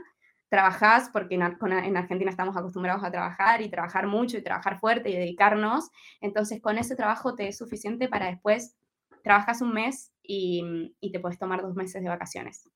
trabajás, 0.49 1.11
porque 1.13 1.37
en, 1.37 1.43
en, 1.43 1.97
Argentina 1.97 2.31
estamos 2.31 2.57
acostumbrados 2.57 3.05
a 3.05 3.11
trabajar 3.11 3.63
y 3.63 3.71
trabajar 3.71 4.07
mucho 4.07 4.37
y 4.39 4.43
trabajar 4.43 4.81
fuerte 4.81 5.11
y 5.11 5.17
dedicarnos, 5.17 5.91
entonces 6.21 6.61
con 6.61 6.79
ese 6.79 6.97
trabajo 6.97 7.35
te 7.37 7.49
es 7.49 7.59
suficiente 7.59 8.09
para 8.09 8.27
después 8.27 8.77
trabajas 9.23 9.63
un 9.63 9.73
mes 9.75 10.13
y, 10.23 10.95
y 11.01 11.13
te 11.13 11.21
puedes 11.21 11.39
tomar 11.39 11.63
dos 11.63 11.77
meses 11.77 12.03
de 12.03 12.09
vacaciones 12.09 12.69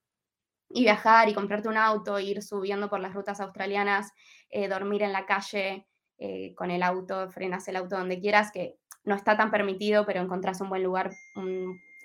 y 0.75 0.83
viajar 0.83 1.29
y 1.29 1.35
comprarte 1.35 1.69
un 1.69 1.77
auto, 1.77 2.19
ir 2.19 2.43
subiendo 2.43 2.91
por 2.91 3.01
las 3.01 3.15
rutas 3.15 3.41
australianas, 3.41 4.13
eh, 4.51 4.69
dormir 4.69 5.03
en 5.03 5.13
la 5.13 5.25
calle 5.25 5.87
eh, 6.19 6.55
con 6.55 6.71
el 6.71 6.83
auto, 6.83 7.31
frenas 7.31 7.69
el 7.69 7.77
auto 7.77 7.97
donde 7.97 8.21
quieras, 8.21 8.51
que 8.53 8.77
no 9.05 9.15
está 9.15 9.37
tan 9.37 9.51
permitido, 9.51 10.07
pero 10.07 10.21
encontrás 10.21 10.61
un 10.61 10.69
buen 10.69 10.83
lugar, 10.83 11.13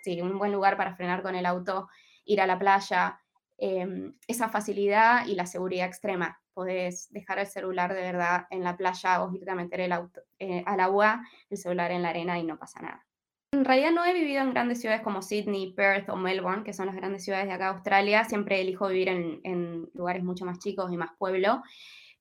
sí, 0.04 0.22
un 0.22 0.38
buen 0.38 0.52
lugar 0.52 0.78
para 0.78 0.96
frenar 0.96 1.22
con 1.22 1.36
el 1.36 1.46
auto, 1.46 1.90
ir 2.26 2.42
a 2.42 2.48
la 2.48 2.60
playa, 2.60 3.20
em, 3.58 4.14
esa 4.28 4.50
facilidad 4.50 5.26
y 5.26 5.36
la 5.36 5.46
seguridad 5.46 5.88
extrema. 5.88 6.40
Podés 6.54 7.12
dejar 7.12 7.40
el 7.40 7.48
celular 7.48 7.94
de 7.94 8.02
verdad 8.02 8.48
en 8.50 8.64
la 8.64 8.76
playa 8.76 9.24
o 9.24 9.34
irte 9.34 9.50
a 9.50 9.56
meter 9.56 9.82
el 9.82 9.92
auto 9.92 10.22
eh, 10.40 10.64
al 10.66 10.80
agua, 10.80 11.26
el 11.50 11.58
celular 11.58 11.92
en 11.92 12.02
la 12.02 12.10
arena 12.10 12.38
y 12.38 12.44
no 12.44 12.58
pasa 12.58 12.82
nada. 12.82 13.06
En 13.52 13.66
realidad 13.66 13.92
no 13.92 14.06
he 14.06 14.14
vivido 14.14 14.44
en 14.44 14.52
grandes 14.52 14.80
ciudades 14.80 15.02
como 15.02 15.24
Sydney, 15.24 15.74
Perth 15.74 16.10
o 16.10 16.16
Melbourne, 16.16 16.64
que 16.64 16.74
son 16.74 16.86
las 16.86 16.96
grandes 16.96 17.24
ciudades 17.24 17.48
de 17.48 17.54
acá 17.54 17.70
Australia. 17.70 18.24
Siempre 18.26 18.62
elijo 18.62 18.88
vivir 18.88 19.10
en, 19.10 19.90
lugares 19.96 20.24
mucho 20.24 20.46
más 20.46 20.60
chicos 20.60 20.92
y 20.92 20.98
más 20.98 21.12
pueblo, 21.18 21.64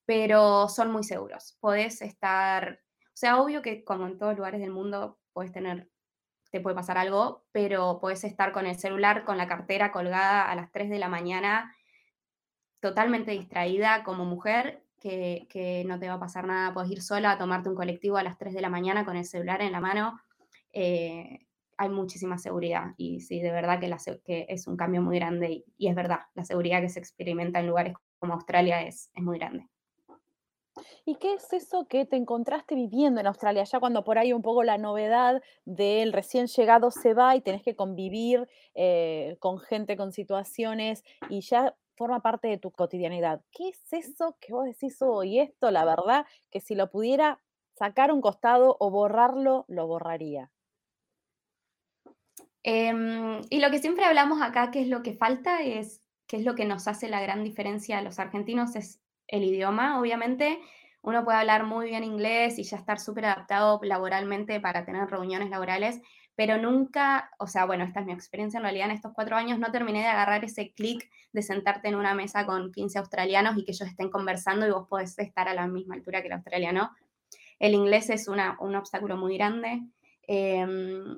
pero 0.07 0.69
son 0.69 0.91
muy 0.91 1.05
seguros. 1.05 1.59
Podés 1.61 2.01
estar, 2.01 2.81
sea, 3.19 3.41
obvio 3.41 3.63
que 3.63 3.85
como 3.85 4.07
en 4.07 4.19
todos 4.19 4.37
lugares 4.37 4.61
del 4.61 4.71
mundo 4.71 5.19
puedes 5.33 5.53
tener, 5.53 5.89
te 6.51 6.61
puede 6.61 6.77
pasar 6.77 6.99
algo, 6.99 7.45
pero 7.53 7.99
puedes 8.01 8.25
estar 8.25 8.53
con 8.53 8.67
el 8.67 8.77
celular, 8.77 9.25
con 9.25 9.37
la 9.37 9.49
cartera 9.49 9.91
colgada 9.93 10.51
a 10.51 10.55
las 10.55 10.71
3 10.71 10.89
de 10.89 10.99
la 10.99 11.09
mañana, 11.09 11.75
totalmente 12.81 13.33
distraída 13.33 14.05
como 14.05 14.25
mujer 14.25 14.85
que, 15.01 15.85
no 15.87 15.99
te 15.99 16.09
va 16.09 16.15
a 16.15 16.21
pasar 16.21 16.47
nada, 16.47 16.73
puedes 16.73 16.91
ir 16.91 17.03
sola 17.03 17.33
a 17.33 17.39
tomarte 17.39 17.69
un 17.69 17.75
colectivo 17.75 18.17
a 18.17 18.23
las 18.23 18.39
3 18.39 18.55
de 18.55 18.61
la 18.61 18.71
mañana 18.71 19.05
con 19.05 19.17
el 19.17 19.25
celular 19.25 19.63
en 19.63 19.73
la 19.73 19.81
mano. 19.81 20.21
Eh, 20.73 21.47
hay 21.77 21.89
muchísima 21.89 22.39
seguridad 22.39 22.95
y 22.97 23.21
sí, 23.21 23.41
de 23.41 23.53
verdad 23.53 23.81
que, 23.81 23.95
que 24.25 24.47
es 24.49 24.67
un 24.67 24.77
cambio 24.77 25.01
muy 25.03 25.19
grande 25.19 25.65
y, 25.77 25.89
es 25.89 25.95
verdad, 25.95 26.21
la 26.35 26.45
seguridad 26.45 26.81
que 26.81 26.89
se 26.89 26.99
experimenta 26.99 27.61
en 27.61 27.69
lugares 27.69 27.95
como 28.19 28.35
Australia 28.35 28.83
es, 28.83 29.11
es 29.15 29.23
muy 29.23 29.39
grande. 29.39 29.69
¿Y 31.05 31.17
qué 31.17 31.35
es 31.35 31.53
eso 31.53 31.87
que 31.89 32.05
te 32.05 32.17
encontraste 32.17 32.75
viviendo 32.75 33.21
en 33.21 33.27
Australia? 33.27 33.65
Ya 33.65 33.81
cuando 33.81 34.05
por 34.05 34.19
ahí 34.19 34.33
un 34.33 34.43
poco 34.43 34.63
la 34.63 34.79
novedad 34.79 35.43
del 35.65 36.13
recién 36.13 36.47
llegado 36.47 36.91
se 36.91 37.15
va 37.15 37.37
y 37.37 37.41
tenés 37.41 37.63
que 37.63 37.77
convivir 37.77 38.49
eh, 38.75 39.37
con 39.41 39.59
gente, 39.59 39.97
con 39.97 40.13
situaciones 40.13 41.05
y 41.29 41.41
ya 41.41 41.75
forma 41.97 42.21
parte 42.21 42.49
de 42.49 42.59
tu 42.59 42.71
cotidianidad. 42.71 43.43
¿Qué 43.51 43.69
es 43.69 43.93
eso 43.93 44.37
que 44.41 44.53
vos 44.53 44.65
decís 44.65 45.03
hoy? 45.03 45.41
Esto, 45.41 45.71
la 45.71 45.85
verdad, 45.85 46.27
que 46.51 46.61
si 46.61 46.75
lo 46.75 46.91
pudiera 46.91 47.41
sacar 47.75 48.13
un 48.13 48.21
costado 48.21 48.77
o 48.79 48.91
borrarlo, 48.91 49.65
lo 49.69 49.87
borraría. 49.87 50.51
Em, 52.63 53.41
y 53.51 53.61
lo 53.61 53.71
que 53.71 53.79
siempre 53.79 54.05
hablamos 54.05 54.43
acá, 54.43 54.71
que 54.71 54.81
es 54.81 54.89
lo 54.89 55.03
que 55.03 55.15
falta, 55.15 55.63
es 55.63 56.03
qué 56.27 56.37
es 56.37 56.45
lo 56.45 56.55
que 56.55 56.65
nos 56.65 56.87
hace 56.87 57.09
la 57.09 57.21
gran 57.21 57.43
diferencia 57.43 57.99
a 57.99 58.03
los 58.03 58.19
argentinos, 58.19 58.77
es 58.77 59.01
el 59.29 59.45
idioma, 59.45 60.01
obviamente. 60.01 60.59
Uno 61.03 61.25
puede 61.25 61.39
hablar 61.39 61.65
muy 61.65 61.87
bien 61.87 62.03
inglés 62.03 62.59
y 62.59 62.65
ya 62.65 62.77
estar 62.77 62.99
súper 62.99 63.27
adaptado 63.27 63.79
laboralmente 63.83 64.61
para 64.61 64.85
tener 64.85 65.09
reuniones 65.09 65.49
laborales, 65.49 66.01
pero 66.35 66.57
nunca, 66.57 67.31
o 67.39 67.47
sea, 67.47 67.65
bueno, 67.65 67.85
esta 67.85 68.01
es 68.01 68.07
mi 68.07 68.13
experiencia 68.13 68.59
en 68.59 68.63
realidad 68.63 68.87
en 68.87 68.97
estos 68.97 69.13
cuatro 69.13 69.35
años, 69.35 69.59
no 69.59 69.73
terminé 69.73 70.01
de 70.01 70.07
agarrar 70.07 70.45
ese 70.45 70.73
clic 70.73 71.11
de 71.33 71.43
sentarte 71.43 71.89
en 71.89 71.97
una 71.97 72.15
mesa 72.15 72.47
con 72.47 72.71
15 72.71 72.99
australianos 73.01 73.57
y 73.57 73.65
que 73.65 73.73
ellos 73.73 73.89
estén 73.89 74.09
conversando 74.09 74.65
y 74.67 74.71
vos 74.71 74.87
podés 74.89 75.19
estar 75.19 75.49
a 75.49 75.55
la 75.55 75.67
misma 75.67 75.97
altura 75.97 76.21
que 76.21 76.29
el 76.29 76.35
australiano. 76.35 76.93
El 77.59 77.75
inglés 77.75 78.09
es 78.11 78.29
una, 78.29 78.57
un 78.61 78.77
obstáculo 78.77 79.17
muy 79.17 79.37
grande. 79.37 79.83
Em, 80.29 81.17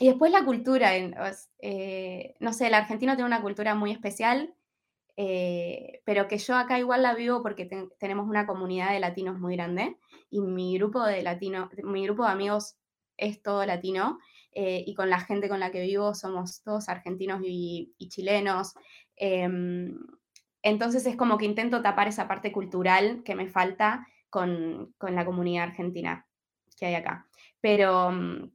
y 0.00 0.08
después 0.08 0.32
la 0.32 0.44
cultura, 0.44 0.90
eh, 0.96 2.34
no 2.40 2.52
sé, 2.52 2.66
el 2.66 2.74
argentino 2.74 3.14
tiene 3.14 3.28
una 3.28 3.42
cultura 3.42 3.76
muy 3.76 3.92
especial, 3.92 4.52
eh, 5.16 6.02
pero 6.04 6.28
que 6.28 6.38
yo 6.38 6.56
acá 6.56 6.78
igual 6.78 7.02
la 7.02 7.14
vivo 7.14 7.42
porque 7.42 7.68
tenemos 7.98 8.28
una 8.28 8.46
comunidad 8.46 8.92
de 8.92 9.00
latinos 9.00 9.38
muy 9.38 9.56
grande 9.56 9.96
y 10.30 10.40
mi 10.40 10.76
grupo 10.76 11.02
de 11.04 11.22
latino, 11.22 11.70
mi 11.84 12.04
grupo 12.04 12.24
de 12.24 12.30
amigos 12.30 12.76
es 13.16 13.42
todo 13.42 13.64
latino 13.64 14.18
eh, 14.52 14.84
y 14.86 14.94
con 14.94 15.08
la 15.08 15.20
gente 15.20 15.48
con 15.48 15.60
la 15.60 15.70
que 15.70 15.80
vivo 15.82 16.14
somos 16.14 16.62
todos 16.62 16.88
argentinos 16.88 17.40
y, 17.42 17.94
chilenos. 18.08 18.74
Em, 19.16 19.98
entonces 20.62 21.06
es 21.06 21.16
como 21.16 21.38
que 21.38 21.46
intento 21.46 21.80
tapar 21.80 22.08
esa 22.08 22.28
parte 22.28 22.52
cultural 22.52 23.22
que 23.24 23.34
me 23.34 23.48
falta 23.48 24.06
con, 24.28 24.94
con 24.98 25.14
la 25.14 25.24
comunidad 25.24 25.64
argentina 25.64 26.26
que 26.76 26.86
hay 26.86 26.94
acá. 26.94 27.26
Pero, 27.60 28.10
mm, 28.12 28.52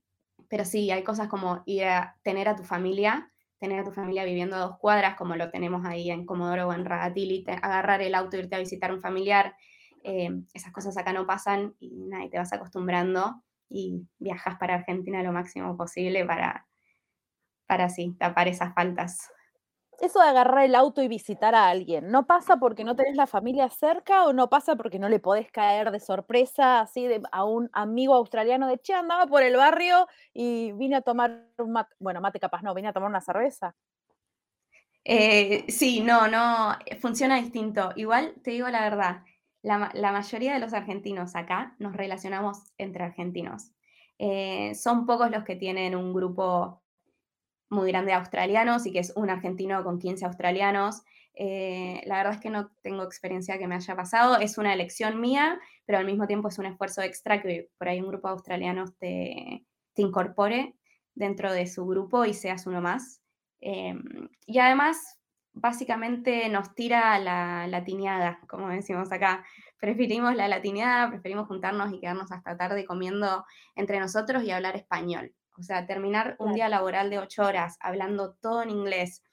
pero 0.47 0.65
sí, 0.65 0.91
hay 0.91 1.03
cosas 1.03 1.27
como 1.27 1.63
ir 1.65 1.85
a 1.85 2.17
tener 2.23 2.47
a 2.47 2.55
tu 2.55 2.63
familia, 2.63 3.30
tener 3.61 3.79
a 3.79 3.83
tu 3.83 3.91
familia 3.91 4.25
viviendo 4.25 4.55
a 4.55 4.59
dos 4.59 4.77
cuadras, 4.79 5.15
como 5.15 5.35
lo 5.35 5.51
tenemos 5.51 5.85
ahí 5.85 6.09
en 6.09 6.25
Comodoro 6.25 6.67
o 6.67 6.73
en 6.73 6.83
Ragatili, 6.83 7.45
agarrar 7.61 8.01
el 8.01 8.15
auto, 8.15 8.35
irte 8.35 8.55
a 8.55 8.59
visitar 8.59 8.91
un 8.91 9.01
familiar. 9.01 9.55
Eh, 10.03 10.31
esas 10.55 10.73
cosas 10.73 10.97
acá 10.97 11.13
no 11.13 11.27
pasan 11.27 11.75
y 11.79 11.91
nada, 12.07 12.27
te 12.27 12.39
vas 12.39 12.51
acostumbrando 12.51 13.43
y 13.69 14.01
viajas 14.17 14.57
para 14.57 14.73
Argentina 14.73 15.21
lo 15.21 15.31
máximo 15.31 15.77
posible 15.77 16.25
para, 16.25 16.67
para 17.67 17.85
así 17.85 18.15
tapar 18.17 18.47
esas 18.47 18.73
faltas 18.73 19.31
eso 19.99 20.19
de 20.19 20.29
agarrar 20.29 20.65
el 20.65 20.75
auto 20.75 21.01
y 21.01 21.07
visitar 21.07 21.53
a 21.55 21.69
alguien, 21.69 22.09
¿no 22.09 22.25
pasa 22.25 22.57
porque 22.57 22.83
no 22.83 22.95
tenés 22.95 23.15
la 23.15 23.27
familia 23.27 23.69
cerca 23.69 24.25
o 24.25 24.33
no 24.33 24.49
pasa 24.49 24.75
porque 24.75 24.99
no 24.99 25.09
le 25.09 25.19
podés 25.19 25.51
caer 25.51 25.91
de 25.91 25.99
sorpresa 25.99 26.81
así 26.81 27.07
de, 27.07 27.21
a 27.31 27.45
un 27.45 27.69
amigo 27.73 28.15
australiano 28.15 28.67
de, 28.67 28.79
che, 28.79 28.93
andaba 28.93 29.27
por 29.27 29.43
el 29.43 29.55
barrio 29.55 30.07
y 30.33 30.71
vine 30.73 30.97
a 30.97 31.01
tomar 31.01 31.45
un 31.57 31.71
mate, 31.71 31.95
bueno, 31.99 32.21
mate 32.21 32.39
capaz 32.39 32.63
no, 32.63 32.73
vine 32.73 32.87
a 32.87 32.93
tomar 32.93 33.09
una 33.09 33.21
cerveza? 33.21 33.75
Eh, 35.03 35.65
sí, 35.67 36.01
no, 36.01 36.27
no, 36.27 36.77
funciona 36.99 37.37
distinto. 37.37 37.91
Igual 37.95 38.35
te 38.43 38.51
digo 38.51 38.69
la 38.69 38.81
verdad, 38.81 39.23
la, 39.61 40.11
mayoría 40.11 40.53
de 40.53 40.59
los 40.59 40.73
argentinos 40.73 41.35
acá 41.35 41.75
nos 41.79 41.95
relacionamos 41.95 42.63
entre 42.77 43.03
argentinos. 43.03 43.71
Eh, 44.17 44.75
son 44.75 45.05
pocos 45.05 45.31
los 45.31 45.43
que 45.43 45.55
tienen 45.55 45.95
un 45.95 46.13
grupo 46.13 46.80
muy 47.71 47.89
grande 47.91 48.11
de 48.11 48.17
australianos 48.17 48.85
y 48.85 48.91
que 48.91 48.99
es 48.99 49.13
un 49.15 49.29
argentino 49.29 49.83
con 49.83 49.97
15 49.97 50.25
australianos. 50.25 51.03
Eh, 51.33 52.01
la 52.05 52.17
verdad 52.17 52.33
es 52.33 52.41
que 52.41 52.49
no 52.49 52.69
tengo 52.83 53.03
experiencia 53.03 53.57
que 53.57 53.67
me 53.67 53.75
haya 53.75 53.95
pasado, 53.95 54.37
es 54.37 54.57
una 54.57 54.73
elección 54.73 55.19
mía, 55.21 55.59
pero 55.85 55.97
al 55.97 56.05
mismo 56.05 56.27
tiempo 56.27 56.49
es 56.49 56.59
un 56.59 56.65
esfuerzo 56.65 57.01
extra 57.01 57.41
que 57.41 57.69
por 57.77 57.87
ahí 57.87 58.01
un 58.01 58.09
grupo 58.09 58.27
de 58.27 58.33
australianos 58.33 58.95
te, 58.97 59.65
te 59.93 60.01
incorpore 60.01 60.75
dentro 61.15 61.51
de 61.53 61.65
su 61.67 61.85
grupo 61.85 62.25
y 62.25 62.33
seas 62.33 62.67
uno 62.67 62.81
más. 62.81 63.21
Em, 63.61 64.27
y 64.45 64.59
además, 64.59 65.19
básicamente 65.53 66.49
nos 66.49 66.75
tira 66.75 67.17
la 67.19 67.67
latineada, 67.67 68.39
como 68.47 68.69
decimos 68.69 69.11
acá. 69.11 69.45
Preferimos 69.79 70.35
la 70.35 70.47
latineada, 70.47 71.09
preferimos 71.09 71.47
juntarnos 71.47 71.93
y 71.93 71.99
quedarnos 71.99 72.31
hasta 72.31 72.57
tarde 72.57 72.85
comiendo 72.85 73.45
entre 73.75 73.99
nosotros 73.99 74.43
y 74.43 74.51
hablar 74.51 74.75
español. 74.75 75.33
O 75.57 75.63
sea, 75.63 75.85
terminar 75.85 76.35
un 76.39 76.53
día 76.53 76.69
laboral 76.69 77.09
de 77.09 77.19
ocho 77.19 77.43
horas 77.43 77.77
hablando 77.79 78.33
todo 78.35 78.63
en 78.63 78.69
inglés, 78.69 79.23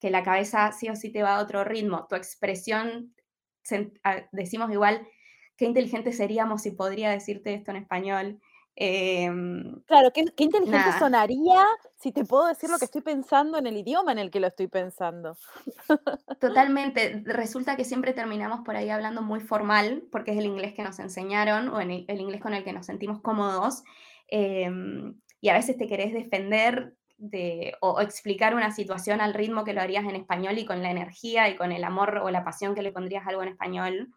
que 0.00 0.10
la 0.10 0.22
cabeza 0.22 0.72
sí 0.72 0.88
o 0.88 0.96
sí 0.96 1.10
te 1.10 1.22
va 1.22 1.36
a 1.36 1.42
otro 1.42 1.64
ritmo, 1.64 2.06
tu 2.08 2.16
expresión, 2.16 3.14
ah, 4.02 4.22
decimos 4.32 4.70
igual, 4.72 5.06
qué 5.56 5.66
inteligentes 5.66 6.16
seríamos 6.16 6.62
si 6.62 6.70
podría 6.70 7.10
decirte 7.10 7.52
esto 7.52 7.70
en 7.70 7.76
español. 7.76 8.40
Em, 8.76 9.82
claro, 9.82 10.10
qué, 10.10 10.24
inteligente 10.38 10.98
sonaría 10.98 11.66
si 11.96 12.12
te 12.12 12.24
puedo 12.24 12.46
decir 12.46 12.70
lo 12.70 12.78
que 12.78 12.86
estoy 12.86 13.02
pensando 13.02 13.58
en 13.58 13.66
el 13.66 13.76
idioma 13.76 14.12
en 14.12 14.18
el 14.18 14.30
que 14.30 14.40
lo 14.40 14.46
estoy 14.46 14.68
pensando. 14.68 15.36
Totalmente. 16.40 17.22
Resulta 17.26 17.76
que 17.76 17.84
siempre 17.84 18.14
terminamos 18.14 18.60
por 18.64 18.76
ahí 18.76 18.88
hablando 18.88 19.20
muy 19.20 19.40
formal, 19.40 20.04
porque 20.10 20.30
es 20.30 20.38
el 20.38 20.46
inglés 20.46 20.72
que 20.72 20.82
nos 20.82 20.98
enseñaron 20.98 21.68
o 21.68 21.80
en 21.80 21.90
el, 21.90 22.20
inglés 22.20 22.40
con 22.40 22.54
el 22.54 22.64
que 22.64 22.72
nos 22.72 22.86
sentimos 22.86 23.20
cómodos. 23.20 23.82
Em, 24.28 25.20
y 25.40 25.48
a 25.48 25.54
veces 25.54 25.76
te 25.76 25.86
querés 25.86 26.12
defender 26.12 26.94
de, 27.16 27.74
o, 27.80 28.00
explicar 28.00 28.54
una 28.54 28.70
situación 28.70 29.20
al 29.20 29.34
ritmo 29.34 29.64
que 29.64 29.74
lo 29.74 29.80
harías 29.80 30.04
en 30.04 30.16
español 30.16 30.58
y 30.58 30.64
con 30.64 30.82
la 30.82 30.90
energía 30.90 31.48
y 31.48 31.56
con 31.56 31.72
el 31.72 31.84
amor 31.84 32.18
o 32.22 32.30
la 32.30 32.44
pasión 32.44 32.74
que 32.74 32.82
le 32.82 32.92
pondrías 32.92 33.26
algo 33.26 33.42
en 33.42 33.48
español. 33.48 34.08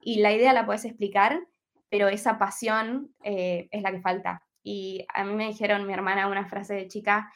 Y 0.00 0.20
la 0.20 0.32
idea 0.32 0.52
la 0.52 0.66
puedes 0.66 0.84
explicar, 0.84 1.40
pero 1.88 2.08
esa 2.08 2.38
pasión 2.38 3.14
eh, 3.22 3.68
es 3.70 3.82
la 3.82 3.92
que 3.92 4.00
falta. 4.00 4.42
Y 4.62 5.06
a 5.12 5.24
mí 5.24 5.34
me 5.34 5.48
dijeron, 5.48 5.86
mi 5.86 5.92
hermana, 5.92 6.28
una 6.28 6.46
frase 6.46 6.74
de 6.74 6.88
chica, 6.88 7.32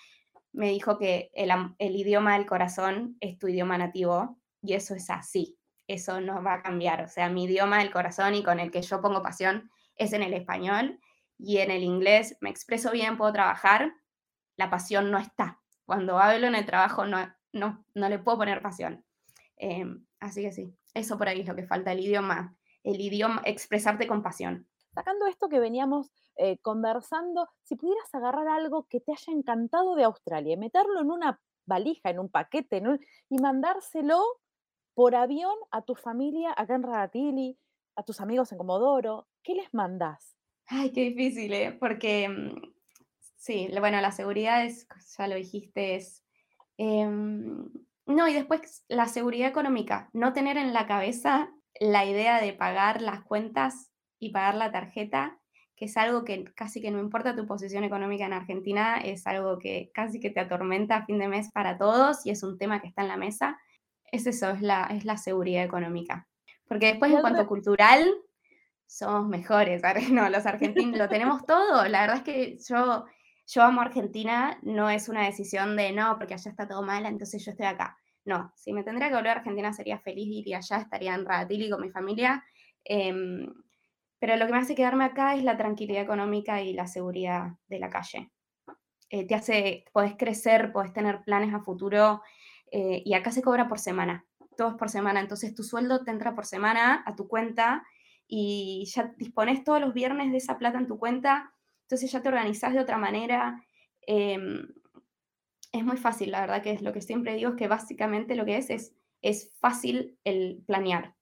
me 0.53 0.71
dijo 0.71 0.99
que 0.99 1.31
el, 1.35 1.51
el 1.79 1.97
idioma 1.97 2.37
del 2.37 2.47
corazón 2.47 3.17
es 3.21 3.39
tu 3.39 3.49
idioma 3.49 3.77
nativo 3.77 4.39
y 4.63 4.73
eso 4.73 4.95
es 4.95 5.11
así, 5.11 5.59
eso 5.87 6.21
no 6.21 6.43
va 6.43 6.55
a 6.55 6.63
cambiar. 6.63 7.03
O 7.03 7.09
sea, 7.09 7.29
mi 7.29 7.45
idioma 7.45 7.79
del 7.79 7.91
corazón 7.91 8.35
y 8.35 8.43
con 8.43 8.61
el 8.61 8.71
que 8.71 8.81
yo 8.81 9.03
pongo 9.03 9.23
pasión 9.23 9.71
es 9.97 10.15
en 10.15 10.23
el 10.23 10.33
español 10.33 10.99
y 11.39 11.59
en 11.59 11.71
el 11.71 11.83
inglés 11.83 12.37
me 12.41 12.51
expreso 12.51 12.91
bien, 12.91 13.17
puedo 13.17 13.33
trabajar, 13.33 13.93
la 14.57 14.71
pasión 14.71 15.11
no 15.11 15.19
está. 15.19 15.61
Cuando 15.85 16.19
hablo 16.19 16.47
en 16.47 16.55
el 16.55 16.67
trabajo 16.67 17.07
no, 17.07 17.19
no, 17.53 17.85
no 17.95 18.09
le 18.09 18.19
puedo 18.19 18.39
poner 18.39 18.63
pasión. 18.63 19.05
Em, 19.57 20.05
así 20.21 20.43
que 20.43 20.53
sí, 20.53 20.75
eso 20.95 21.17
por 21.19 21.29
ahí 21.29 21.41
es 21.41 21.49
lo 21.49 21.55
que 21.57 21.67
falta, 21.67 21.93
el 21.93 22.01
idioma, 22.01 22.57
el 22.85 23.01
idioma, 23.01 23.43
expresarte 23.45 24.07
con 24.07 24.23
pasión. 24.23 24.67
Sacando 24.95 25.27
esto 25.27 25.49
que 25.49 25.61
veníamos 25.61 26.11
eh, 26.37 26.59
conversando, 26.59 27.49
si 27.63 27.77
pudieras 27.77 28.15
agarrar 28.15 28.49
algo 28.49 28.87
que 28.89 29.01
te 29.01 29.13
haya 29.13 29.33
encantado 29.33 29.95
de 29.95 30.05
Australia 30.05 30.57
meterlo 30.57 31.01
en 31.01 31.11
una 31.11 31.41
valija, 31.67 32.11
en 32.11 32.21
un 32.21 32.31
paquete, 32.31 32.83
y 33.29 33.39
mandárselo 33.39 34.23
por 34.95 35.15
avión 35.15 35.55
a 35.71 35.83
tu 35.83 35.95
familia 35.95 36.55
acá 36.57 36.75
en 36.75 36.83
Ragatili, 36.83 37.59
a 37.97 38.03
tus 38.03 38.21
amigos 38.21 38.53
en 38.53 38.59
Comodoro, 38.59 39.27
¿qué 39.43 39.55
les 39.55 39.73
mandás? 39.75 40.36
Ay, 40.69 40.93
qué 40.93 41.11
difícil, 41.11 41.53
¿eh? 41.53 41.73
Porque 41.73 42.29
mm, 42.29 42.61
sí, 43.37 43.69
bueno, 43.79 44.01
la 44.01 44.13
seguridad 44.13 44.65
es, 44.65 44.87
ya 45.17 45.29
lo 45.29 45.37
dijiste, 45.37 45.97
es... 45.97 46.25
Em, 46.79 47.71
no, 48.07 48.29
y 48.29 48.35
después 48.35 48.85
la 48.89 49.07
seguridad 49.07 49.49
económica, 49.49 50.11
no 50.13 50.33
tener 50.33 50.57
en 50.57 50.73
la 50.73 50.87
cabeza 50.87 51.51
la 51.81 52.05
idea 52.05 52.41
de 52.41 52.53
pagar 52.53 53.03
las 53.03 53.23
cuentas 53.23 53.91
y 54.19 54.31
pagar 54.31 54.55
la 54.55 54.73
tarjeta, 54.73 55.39
que 55.77 55.87
es 55.87 55.97
algo 55.97 56.25
que 56.25 56.45
casi 56.55 56.81
que 56.81 56.91
no 56.91 57.01
importa 57.01 57.37
tu 57.37 57.47
posición 57.47 57.85
económica 57.85 58.25
en 58.25 58.33
Argentina, 58.33 58.99
es 58.99 59.27
algo 59.27 59.59
que 59.59 59.91
casi 59.93 60.21
que 60.21 60.31
te 60.31 60.41
atormenta 60.41 60.97
a 60.97 61.07
fin 61.07 61.19
de 61.19 61.29
mes 61.29 61.51
para 61.53 61.77
todos 61.79 62.25
y 62.25 62.31
es 62.31 62.43
un 62.43 62.59
tema 62.59 62.81
que 62.81 62.89
está 62.89 63.03
en 63.03 63.09
la 63.09 63.17
mesa. 63.17 63.59
Es 64.11 64.27
eso, 64.27 64.51
es 64.51 64.63
la, 64.63 64.85
es 64.85 65.05
la 65.05 65.17
seguridad 65.17 65.65
económica. 65.65 66.29
Porque 66.67 66.87
después 66.87 67.13
en 67.13 67.21
cuanto 67.21 67.47
cultural, 67.47 68.09
somos 68.87 69.29
mejores. 69.29 69.83
No, 70.13 70.29
los 70.29 70.47
argentinos 70.47 70.99
lo 70.99 71.09
tenemos 71.09 71.45
todo. 71.47 71.87
La 71.89 72.03
verdad 72.03 72.17
es 72.19 72.23
que 72.23 72.59
yo, 72.69 73.05
yo 73.47 73.63
amo 73.63 73.81
Argentina, 73.81 74.59
no 74.63 74.91
es 74.91 75.09
una 75.09 75.25
decisión 75.25 75.77
de 75.77 75.93
no, 75.93 76.17
porque 76.19 76.35
allá 76.35 76.51
está 76.51 76.67
todo 76.69 76.83
mal, 76.83 77.07
entonces 77.07 77.45
yo 77.45 77.51
estoy 77.53 77.67
acá. 77.67 77.99
no, 78.25 78.53
si 78.57 78.73
me 78.73 78.83
tendría 78.83 79.09
que 79.09 79.15
volver 79.15 79.31
a 79.31 79.41
Argentina 79.41 79.73
sería 79.73 79.99
feliz, 79.99 80.27
iría 80.29 80.59
allá, 80.59 80.79
estaría 80.79 81.15
en 81.15 81.25
Radatili 81.25 81.71
con 81.71 81.81
mi 81.81 81.91
familia. 81.91 82.45
Em, 82.85 83.53
pero 84.19 84.37
lo 84.37 84.47
que 84.47 84.53
me 84.53 84.59
hace 84.59 84.75
quedarme 84.75 85.05
acá 85.05 85.35
es 85.35 85.45
la 85.45 85.57
tranquilidad 85.57 86.03
económica 86.03 86.63
y 86.63 86.73
la 86.73 86.87
seguridad 86.87 87.53
de 87.69 87.79
la 87.79 87.91
calle. 87.91 88.31
Eh, 89.11 89.27
te 89.27 89.35
hace, 89.35 89.85
podés 89.93 90.17
crecer, 90.17 90.73
podés 90.73 90.93
tener 90.93 91.23
planes 91.23 91.55
a 91.55 91.61
futuro 91.61 92.23
eh, 92.73 93.03
y 93.05 93.15
acá 93.15 93.31
se 93.31 93.43
cobra 93.43 93.69
por 93.69 93.79
semana, 93.79 94.27
todo 94.57 94.71
es 94.71 94.75
por 94.75 94.91
semana, 94.91 95.21
entonces 95.21 95.55
tu 95.55 95.63
sueldo 95.63 96.03
te 96.03 96.11
entra 96.11 96.35
por 96.35 96.45
semana 96.45 97.05
a 97.07 97.15
tu 97.15 97.29
cuenta 97.29 97.85
y 98.27 98.85
ya 98.87 99.15
dispones 99.17 99.65
todos 99.65 99.81
los 99.81 99.95
viernes 99.95 100.33
de 100.33 100.39
esa 100.39 100.59
plata 100.59 100.79
en 100.79 100.87
tu 100.87 100.99
cuenta, 100.99 101.53
entonces 101.83 102.11
ya 102.11 102.23
te 102.23 102.29
organizás 102.29 102.75
de 102.75 102.81
otra 102.81 102.99
manera. 102.99 103.65
Em, 104.03 104.69
es 105.73 105.85
muy 105.85 105.97
fácil, 105.97 106.31
la 106.31 106.41
verdad 106.41 106.63
que 106.63 106.73
es 106.73 106.83
lo 106.83 106.93
que 106.93 107.01
siempre 107.01 107.35
digo, 107.35 107.51
es 107.51 107.57
que 107.57 107.69
básicamente 107.69 108.35
lo 108.35 108.45
que 108.45 108.57
es 108.57 108.71
es, 108.71 108.95
es 109.23 109.53
fácil 109.59 110.19
el 110.25 110.63
planear. 110.67 111.15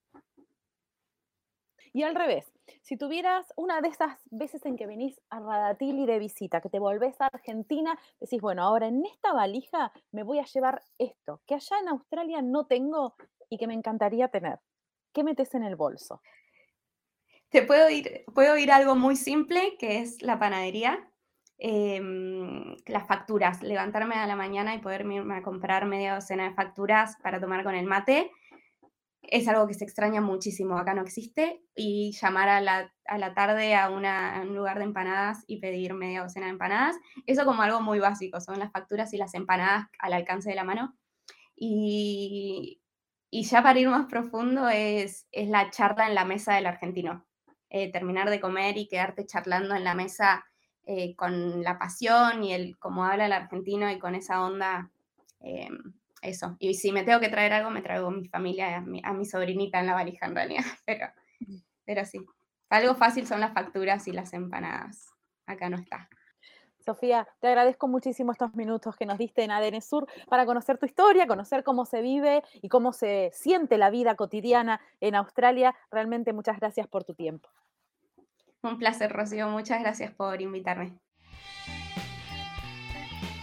Y 1.92 2.02
al 2.02 2.14
revés, 2.16 2.52
si 2.82 2.96
tuvieras 2.96 3.52
una 3.56 3.80
de 3.80 3.88
esas 3.88 4.18
veces 4.30 4.66
en 4.66 4.76
que 4.76 4.86
venís 4.86 5.20
a 5.30 5.38
Radatili 5.38 6.06
de 6.06 6.18
visita, 6.18 6.60
que 6.60 6.68
te 6.68 6.80
volvés 6.80 7.20
a 7.20 7.26
Argentina, 7.26 7.96
decís, 8.20 8.40
bueno, 8.40 8.62
ahora 8.62 8.88
en 8.88 9.04
esta 9.04 9.32
valija 9.32 9.92
me 10.10 10.24
voy 10.24 10.40
a 10.40 10.44
llevar 10.44 10.82
esto, 10.98 11.40
que 11.46 11.54
allá 11.54 11.78
en 11.80 11.88
Australia 11.88 12.42
no 12.42 12.66
tengo 12.66 13.14
y 13.48 13.58
que 13.58 13.68
me 13.68 13.74
encantaría 13.74 14.28
tener. 14.28 14.58
¿Qué 15.12 15.22
metes 15.22 15.54
en 15.54 15.62
el 15.62 15.76
bolso? 15.76 16.20
Te 17.54 17.62
puedo 17.62 17.88
ir, 17.88 18.24
puedo 18.34 18.58
ir 18.58 18.72
algo 18.72 18.96
muy 18.96 19.14
simple, 19.14 19.76
que 19.78 20.00
es 20.00 20.22
la 20.22 20.40
panadería. 20.40 21.08
Em, 21.56 22.74
las 22.86 23.06
facturas, 23.06 23.62
levantarme 23.62 24.16
a 24.16 24.26
la 24.26 24.34
mañana 24.34 24.74
y 24.74 24.80
poder 24.80 25.02
irme 25.02 25.36
a 25.36 25.42
comprar 25.42 25.86
media 25.86 26.16
docena 26.16 26.48
de 26.48 26.54
facturas 26.54 27.16
para 27.22 27.40
tomar 27.40 27.62
con 27.62 27.76
el 27.76 27.86
mate 27.86 28.32
es 29.22 29.46
algo 29.46 29.68
que 29.68 29.74
se 29.74 29.84
extraña 29.84 30.20
muchísimo, 30.20 30.76
acá 30.76 30.94
no 30.94 31.02
existe, 31.02 31.62
y 31.76 32.10
llamar 32.20 32.48
a 32.48 32.60
la, 32.60 33.34
tarde 33.34 33.76
a, 33.76 33.88
un 33.88 34.56
lugar 34.56 34.78
de 34.78 34.84
empanadas 34.86 35.44
y 35.46 35.60
pedir 35.60 35.94
media 35.94 36.22
docena 36.22 36.46
de 36.46 36.52
empanadas, 36.52 36.96
eso 37.24 37.44
como 37.44 37.62
algo 37.62 37.80
muy 37.80 38.00
básico, 38.00 38.40
son 38.40 38.58
las 38.58 38.72
facturas 38.72 39.14
y 39.14 39.16
las 39.16 39.32
empanadas 39.32 39.86
al 40.00 40.12
alcance 40.12 40.50
de 40.50 40.56
la 40.56 40.64
mano. 40.64 40.96
Y, 41.54 42.80
ya 43.30 43.62
para 43.62 43.78
ir 43.78 43.88
más 43.88 44.06
profundo 44.06 44.68
es, 44.68 45.28
es, 45.30 45.48
la 45.48 45.70
charla 45.70 46.08
en 46.08 46.16
la 46.16 46.24
mesa 46.24 46.54
del 46.54 46.66
argentino, 46.66 47.24
eh, 47.76 47.90
terminar 47.90 48.30
de 48.30 48.38
comer 48.38 48.78
y 48.78 48.86
quedarte 48.86 49.26
charlando 49.26 49.74
en 49.74 49.82
la 49.82 49.96
mesa 49.96 50.46
eh, 50.86 51.16
con 51.16 51.64
la 51.64 51.76
pasión 51.76 52.44
y 52.44 52.52
el 52.52 52.78
cómo 52.78 53.04
habla 53.04 53.26
el 53.26 53.32
argentino 53.32 53.90
y 53.90 53.98
con 53.98 54.14
esa 54.14 54.44
onda. 54.44 54.92
Eh, 55.40 55.70
eso. 56.22 56.54
Y 56.60 56.74
si 56.74 56.92
me 56.92 57.02
tengo 57.02 57.18
que 57.18 57.30
traer 57.30 57.52
algo, 57.52 57.70
me 57.70 57.82
traigo 57.82 58.06
a 58.06 58.12
mi 58.12 58.28
familia, 58.28 58.76
a 58.76 58.80
mi, 58.80 59.00
a 59.02 59.12
mi 59.12 59.24
sobrinita 59.24 59.80
en 59.80 59.86
la 59.86 59.94
valija 59.94 60.26
en 60.26 60.36
realidad. 60.36 60.64
Pero, 60.86 61.08
pero 61.84 62.04
sí. 62.04 62.24
Algo 62.70 62.94
fácil 62.94 63.26
son 63.26 63.40
las 63.40 63.52
facturas 63.52 64.06
y 64.06 64.12
las 64.12 64.32
empanadas. 64.34 65.08
Acá 65.44 65.68
no 65.68 65.76
está. 65.76 66.08
Sofía, 66.84 67.26
te 67.40 67.48
agradezco 67.48 67.88
muchísimo 67.88 68.32
estos 68.32 68.54
minutos 68.54 68.94
que 68.96 69.06
nos 69.06 69.16
diste 69.16 69.42
en 69.42 69.50
ADN 69.50 69.80
Sur 69.80 70.06
para 70.28 70.44
conocer 70.44 70.76
tu 70.76 70.84
historia, 70.84 71.26
conocer 71.26 71.64
cómo 71.64 71.86
se 71.86 72.02
vive 72.02 72.42
y 72.60 72.68
cómo 72.68 72.92
se 72.92 73.30
siente 73.32 73.78
la 73.78 73.88
vida 73.88 74.16
cotidiana 74.16 74.80
en 75.00 75.14
Australia. 75.14 75.74
Realmente 75.90 76.34
muchas 76.34 76.60
gracias 76.60 76.86
por 76.86 77.04
tu 77.04 77.14
tiempo. 77.14 77.48
Un 78.62 78.78
placer, 78.78 79.10
Rocío. 79.10 79.48
Muchas 79.48 79.80
gracias 79.80 80.12
por 80.12 80.42
invitarme. 80.42 80.98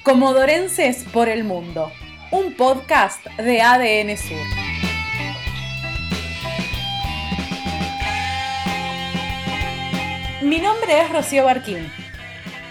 Comodorenses 0.04 1.06
por 1.12 1.28
el 1.28 1.44
mundo 1.44 1.92
un 2.32 2.56
podcast 2.56 3.26
de 3.38 3.62
ADN 3.62 4.18
Sur. 4.18 4.38
Mi 10.44 10.60
nombre 10.60 11.02
es 11.02 11.12
Rocío 11.12 11.46
Barquín 11.46 11.92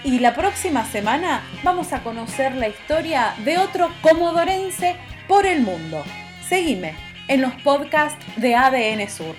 y 0.05 0.19
la 0.19 0.35
próxima 0.35 0.85
semana 0.85 1.43
vamos 1.63 1.93
a 1.93 2.03
conocer 2.03 2.55
la 2.55 2.69
historia 2.69 3.35
de 3.45 3.59
otro 3.59 3.91
comodorense 4.03 4.97
por 5.29 5.47
el 5.47 5.63
mundo. 5.63 6.03
Seguime 6.49 6.95
en 7.29 7.43
los 7.43 7.55
podcasts 7.63 8.25
de 8.37 8.55
ADN 8.55 9.09
Sur. 9.09 9.37